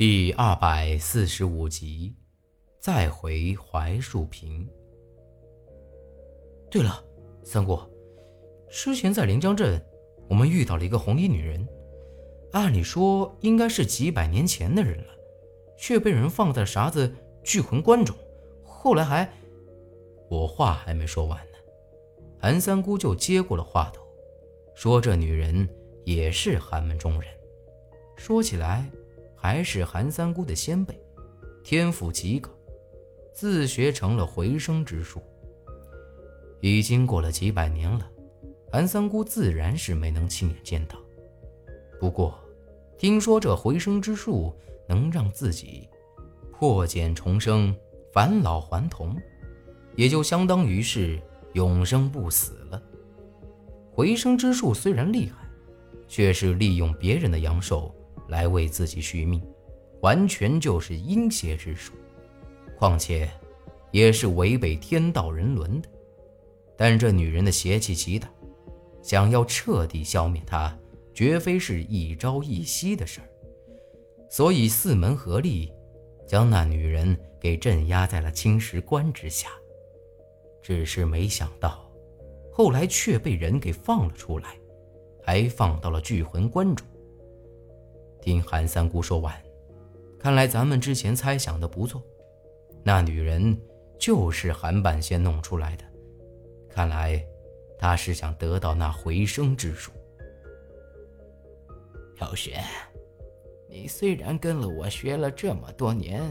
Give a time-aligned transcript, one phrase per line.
[0.00, 2.14] 第二百四十五集，
[2.78, 4.66] 再回槐树坪。
[6.70, 7.04] 对了，
[7.44, 7.78] 三姑，
[8.70, 9.78] 之前在临江镇，
[10.26, 11.68] 我们遇到了一个红衣女人，
[12.52, 15.12] 按理说应该是几百年前的人了，
[15.76, 17.14] 却被人放在啥子
[17.44, 18.16] 聚魂棺中。
[18.64, 19.30] 后来还……
[20.30, 21.58] 我话还没说完呢，
[22.40, 24.02] 韩三姑就接过了话头，
[24.74, 25.68] 说这女人
[26.06, 27.30] 也是寒门中人。
[28.16, 28.90] 说起来，
[29.40, 30.94] 还是韩三姑的先辈，
[31.64, 32.50] 天赋极高，
[33.32, 35.22] 自学成了回声之术。
[36.60, 38.06] 已经过了几百年了，
[38.70, 40.98] 韩三姑自然是没能亲眼见到。
[41.98, 42.38] 不过，
[42.98, 44.54] 听说这回声之术
[44.86, 45.88] 能让自己
[46.52, 47.74] 破茧重生、
[48.12, 49.16] 返老还童，
[49.96, 51.18] 也就相当于是
[51.54, 52.82] 永生不死了。
[53.90, 55.48] 回声之术虽然厉害，
[56.06, 57.94] 却是利用别人的阳寿
[58.30, 59.42] 来为自己续命，
[60.00, 61.92] 完全就是阴邪之术。
[62.78, 63.30] 况且，
[63.90, 65.88] 也是违背天道人伦的。
[66.76, 68.26] 但这女人的邪气极大，
[69.02, 70.74] 想要彻底消灭她，
[71.12, 73.28] 绝非是一朝一夕的事儿。
[74.30, 75.70] 所以四门合力，
[76.26, 79.48] 将那女人给镇压在了青石关之下。
[80.62, 81.90] 只是没想到，
[82.52, 84.56] 后来却被人给放了出来，
[85.22, 86.86] 还放到了聚魂关中。
[88.20, 89.34] 听韩三姑说完，
[90.18, 92.02] 看来咱们之前猜想的不错，
[92.82, 93.58] 那女人
[93.98, 95.84] 就是韩半仙弄出来的。
[96.68, 97.24] 看来，
[97.78, 99.90] 他是想得到那回生之术。
[102.18, 102.62] 老玄，
[103.68, 106.22] 你虽然跟了我学了这么多年，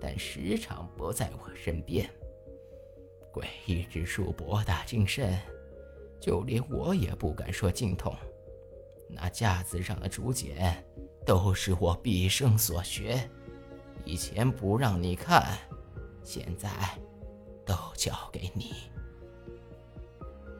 [0.00, 2.08] 但时常不在我身边。
[3.32, 5.38] 诡异之术博大精深，
[6.20, 8.12] 就连我也不敢说精通。
[9.08, 10.84] 那架子上的竹简，
[11.24, 13.28] 都是我毕生所学，
[14.04, 15.56] 以前不让你看，
[16.22, 16.68] 现在
[17.64, 18.72] 都交给你。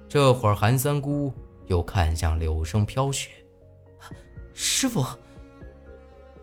[0.09, 1.33] 这会儿，韩三姑
[1.67, 3.31] 又看向柳生飘雪，
[4.53, 5.05] 师傅。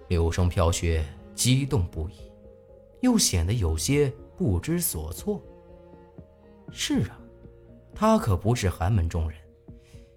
[0.07, 1.05] 柳生飘雪
[1.35, 2.13] 激动不已，
[3.01, 5.39] 又显得有些不知所措。
[6.71, 7.19] 是啊，
[7.93, 9.39] 他可不是寒门中人，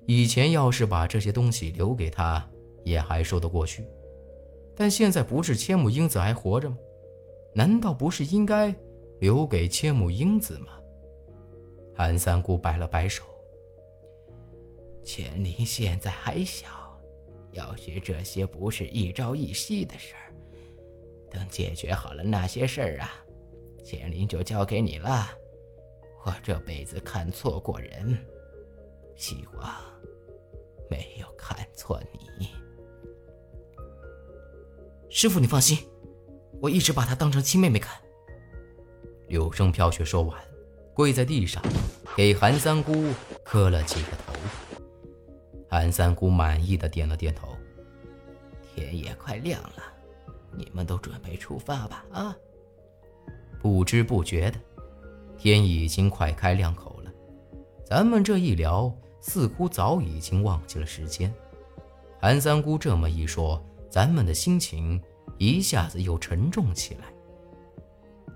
[0.06, 2.42] 以前要是把这些东西留给他，
[2.84, 3.86] 也还说得过去。
[4.74, 6.76] 但现在不是千木英子还活着吗？
[7.54, 8.74] 难道不是应该
[9.20, 10.72] 留给千木英子吗？
[11.94, 13.22] 韩三姑摆了摆手。
[15.04, 16.68] 千灵现在还小，
[17.50, 20.32] 要学这些不是一朝一夕的事儿。
[21.30, 23.10] 等解决好了那些事儿啊，
[23.84, 25.28] 千灵就交给你了。
[26.24, 28.16] 我这辈子看错过人，
[29.16, 29.70] 希望
[30.88, 32.00] 没有看错
[32.38, 32.48] 你。
[35.14, 35.76] 师傅，你放心，
[36.58, 37.94] 我一直把她当成亲妹妹看。
[39.28, 40.40] 柳生飘雪说完，
[40.94, 41.62] 跪在地上，
[42.16, 43.04] 给韩三姑
[43.44, 44.32] 磕了几个头。
[45.68, 47.48] 韩三姑满意的点了点头。
[48.74, 49.82] 天也快亮了，
[50.56, 52.06] 你们都准备出发吧。
[52.10, 52.34] 啊！
[53.60, 54.58] 不知不觉的，
[55.36, 57.12] 天已经快开亮口了。
[57.84, 58.90] 咱们这一聊，
[59.20, 61.32] 似乎早已经忘记了时间。
[62.18, 64.98] 韩三姑这么一说，咱们的心情
[65.38, 67.12] 一下子又沉重起来。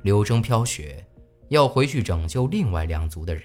[0.02, 1.02] 柳生飘雪
[1.48, 3.42] 要回去拯救另外两族的人，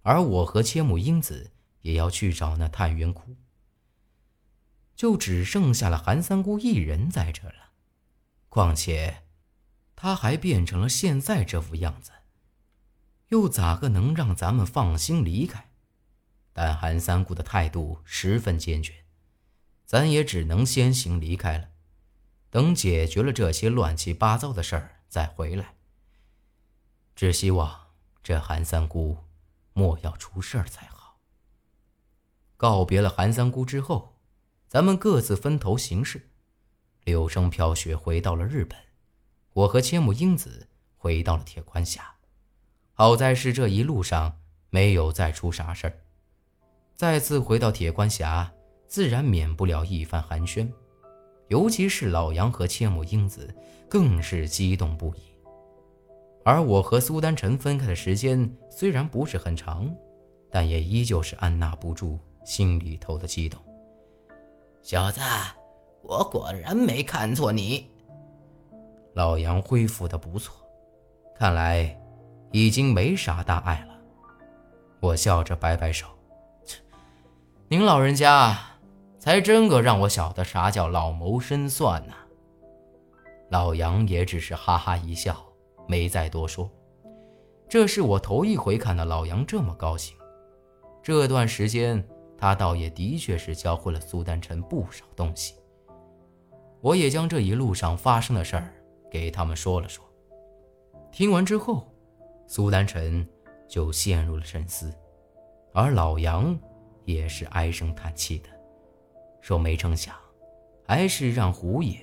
[0.00, 1.52] 而我和千木英子。
[1.82, 3.34] 也要去找那探元窟，
[4.94, 7.70] 就只剩下了韩三姑一人在这了。
[8.50, 9.22] 况且，
[9.96, 12.10] 他还变成了现在这副样子，
[13.28, 15.70] 又咋个能让咱们放心离开？
[16.52, 18.92] 但韩三姑的态度十分坚决，
[19.90, 21.70] 咱也只能先行离开了。
[22.48, 25.74] 等解决了这些乱七八糟的事儿再回来。
[27.16, 27.88] 只希望
[28.22, 29.18] 这韩三姑
[29.72, 31.18] 莫要出事儿才好。
[32.56, 34.14] 告别了韩三姑之后，
[34.68, 36.30] 咱们各自分头行事。
[37.02, 38.78] 柳生飘雪回到了日本，
[39.54, 42.14] 我和千木英子回到了铁关峡。
[42.92, 44.38] 好在是这一路上
[44.68, 45.98] 没有再出啥事儿。
[46.94, 48.52] 再次回到铁关峡，
[48.90, 50.68] 自然免不了一番寒暄，
[51.48, 53.48] 尤其是老杨和千木英子
[53.88, 55.20] 更是激动不已。
[56.44, 59.88] 而我和苏丹晨分开的时间虽然不是很长，
[60.50, 62.18] 但也依旧是按捺不住。
[62.42, 63.60] 心里头的激动，
[64.82, 65.20] 小子，
[66.02, 67.86] 我果然没看错你。
[69.12, 70.56] 老杨恢复的不错，
[71.36, 71.94] 看来
[72.50, 73.94] 已经没啥大碍了。
[75.00, 76.06] 我笑着摆摆手，
[77.68, 78.58] 您老人家
[79.20, 82.14] 才真个让我晓得啥叫老谋深算呢。
[83.50, 85.36] 老杨也只是哈哈一笑，
[85.86, 86.70] 没再多说。
[87.68, 90.16] 这是我头一回看到老杨这么高兴。
[91.02, 92.02] 这段时间，
[92.38, 95.54] 他倒也的确是教会了苏丹臣不少东西。
[96.80, 98.72] 我也将这一路上发生的事儿
[99.10, 100.02] 给他们说了说。
[101.12, 101.86] 听完之后，
[102.46, 103.28] 苏丹臣
[103.68, 104.90] 就陷入了沉思，
[105.74, 106.58] 而老杨
[107.04, 108.48] 也是唉声叹气的，
[109.40, 110.14] 说：“没成想，
[110.86, 111.98] 还是让胡爷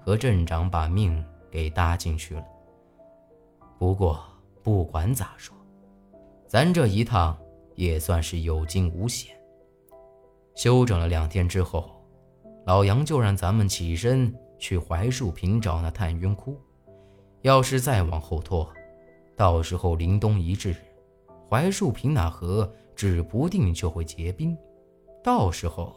[0.00, 2.44] 和镇长把命给搭进去了。
[3.78, 4.22] 不过
[4.62, 5.56] 不管咋说，
[6.46, 7.36] 咱这一趟
[7.74, 9.36] 也算是有惊无险。”
[10.54, 11.90] 休整了两天之后。
[12.64, 16.56] 老杨就让咱们起身去槐树坪找那探云窟。
[17.40, 18.72] 要是再往后拖，
[19.34, 20.76] 到时候凛冬一至，
[21.48, 24.56] 槐树坪那河指不定就会结冰，
[25.24, 25.92] 到时候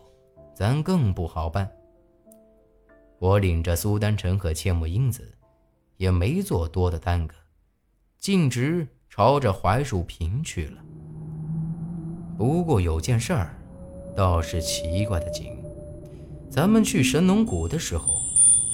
[0.55, 1.69] 咱更不好办。
[3.19, 5.29] 我领着苏丹臣和千木英子，
[5.97, 7.35] 也没做多的耽搁，
[8.17, 10.81] 径直朝着槐树坪去了。
[12.37, 13.57] 不过有件事儿，
[14.15, 15.51] 倒是奇怪的紧。
[16.49, 18.21] 咱们去神农谷的时候，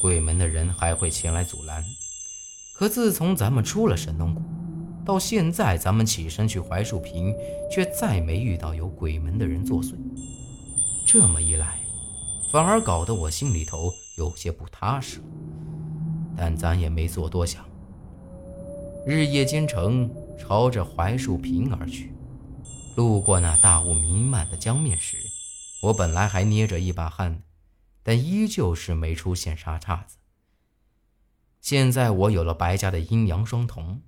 [0.02, 1.84] 鬼门的人还会前来阻拦。
[2.76, 4.42] 可自从咱们出了神农谷，
[5.04, 7.36] 到现在咱们起身去槐树坪，
[7.72, 9.96] 却再没遇到有鬼门的人作祟。
[11.14, 11.78] 这么一来，
[12.50, 15.22] 反而搞得我心里头有些不踏实。
[16.38, 17.66] 但咱也没做多想，
[19.06, 20.10] 日夜兼程，
[20.40, 22.14] 朝着槐树坪而去。
[22.96, 25.18] 路过那大雾弥漫的江面时，
[25.82, 27.44] 我本来还捏着一把汗。
[28.04, 30.16] 但依旧是没出现啥岔子。
[31.60, 34.02] 现在我有了白家的阴阳双瞳，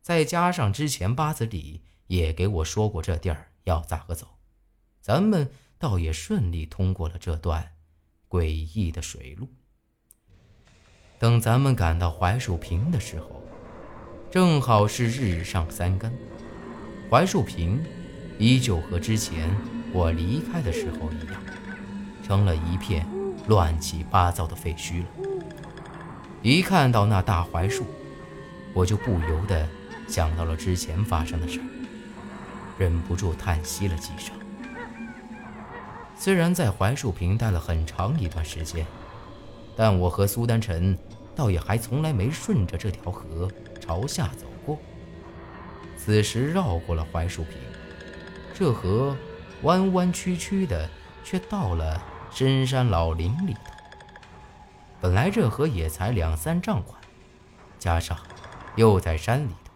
[0.00, 4.28] 再加上之前八字里也给我说过这地儿要咋个走，
[5.00, 5.50] 咱们
[5.84, 7.72] 倒也顺利通过了这段
[8.26, 9.50] 诡异的水路。
[11.18, 13.42] 等咱们赶到槐树坪的时候，
[14.30, 16.10] 正好是日上三竿，
[17.10, 17.84] 槐树坪
[18.38, 19.54] 依旧和之前
[19.92, 21.42] 我离开的时候一样，
[22.22, 23.06] 成了一片。
[23.46, 25.08] 乱七八糟的废墟了。
[26.40, 27.84] 一看到那大槐树，
[28.72, 29.68] 我就不由得
[30.08, 31.66] 想到了之前发生的事儿，
[32.78, 34.34] 忍不住叹息了几声。
[36.16, 38.86] 虽然在槐树坪待了很长一段时间，
[39.76, 40.98] 但我和苏丹臣
[41.34, 43.50] 倒也还从来没顺着这条河
[43.80, 44.78] 朝下走过。
[45.96, 47.54] 此时绕过了槐树坪，
[48.54, 49.16] 这河
[49.62, 50.88] 弯弯曲曲的，
[51.22, 52.02] 却到了。
[52.30, 53.60] 深山老林里头，
[55.00, 57.00] 本来这河也才两三丈宽，
[57.78, 58.18] 加上
[58.74, 59.70] 又在山里头，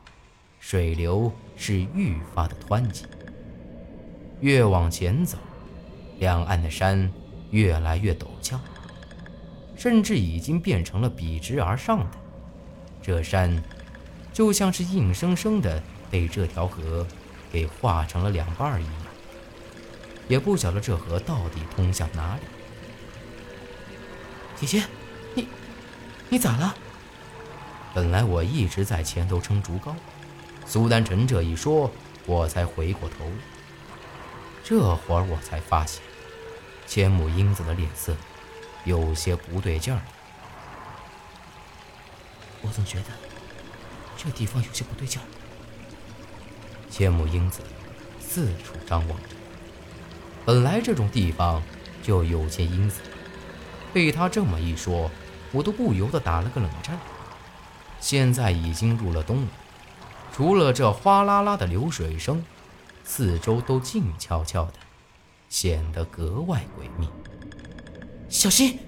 [0.58, 3.04] 水流是愈发的湍急。
[4.40, 5.38] 越往前走，
[6.18, 7.10] 两岸的山
[7.50, 8.58] 越来越陡峭，
[9.76, 12.18] 甚至已经变成了笔直而上的。
[13.02, 13.62] 这山
[14.32, 17.06] 就像是硬生生的被这条河
[17.50, 18.94] 给划成了两半一样。
[20.28, 22.42] 也不晓得这河到底通向哪里。
[24.56, 24.84] 姐姐，
[25.34, 25.48] 你，
[26.28, 26.74] 你咋了？
[27.94, 29.94] 本来我一直在前头撑竹篙，
[30.66, 31.90] 苏丹臣这一说，
[32.26, 33.24] 我才回过头。
[34.62, 36.02] 这会儿我才发现，
[36.88, 38.16] 千木英子的脸色
[38.84, 40.00] 有些不对劲儿。
[42.62, 43.04] 我总觉得
[44.16, 45.24] 这地方有些不对劲儿。
[46.90, 47.60] 千木英子
[48.18, 49.36] 四处张望着。
[50.46, 51.62] 本来这种地方
[52.02, 53.04] 就有些阴森，
[53.92, 55.10] 被他这么一说，
[55.52, 56.98] 我都不由得打了个冷战。
[58.00, 59.48] 现在已经入了冬了，
[60.32, 62.42] 除了这哗啦啦的流水声，
[63.04, 64.72] 四周都静悄悄的，
[65.48, 67.08] 显得格外诡秘。
[68.28, 68.78] 小心！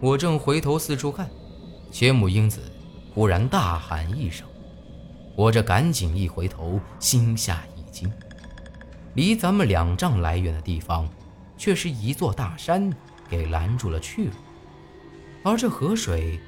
[0.00, 1.28] 我正回头四处看，
[1.90, 2.60] 千木英子
[3.14, 4.46] 忽然大喊一声，
[5.36, 8.10] 我这赶紧一回头，心下一惊。
[9.14, 11.06] 离咱们两丈来远的地方，
[11.58, 12.90] 却是一座大山
[13.28, 14.32] 给拦住了去路，
[15.42, 16.40] 而这河水，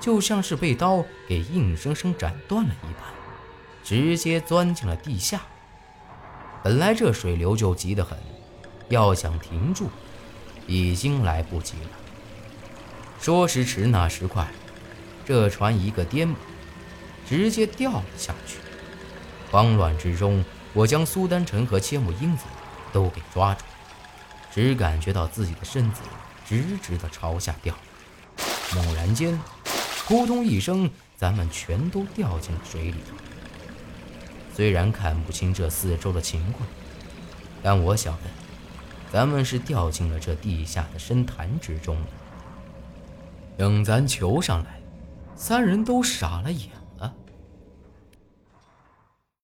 [0.00, 3.02] 就像是被刀给硬生生斩断了一般，
[3.84, 5.42] 直接钻进了地下。
[6.64, 8.18] 本来这水流就急得很，
[8.88, 9.90] 要想停住，
[10.66, 11.90] 已经来不及了。
[13.20, 14.48] 说时迟，那时快，
[15.24, 16.34] 这船一个颠簸，
[17.28, 18.58] 直接掉了下去。
[19.50, 20.44] 慌乱之中。
[20.74, 22.44] 我将苏丹臣和千木英子
[22.92, 23.64] 都给抓住，
[24.52, 26.02] 只感觉到自己的身子
[26.46, 27.74] 直直的朝下掉。
[28.74, 29.40] 猛然间，
[30.06, 32.96] 扑通一声，咱们全都掉进了水里。
[34.54, 36.68] 虽然看不清这四周的情况，
[37.62, 38.18] 但我晓得，
[39.12, 42.06] 咱们是掉进了这地下的深潭之中了。
[43.56, 44.80] 等咱求上来，
[45.34, 46.70] 三人都傻了眼。